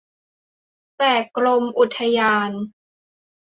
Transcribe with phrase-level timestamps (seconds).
[0.97, 2.51] แต่กรมอุทยาน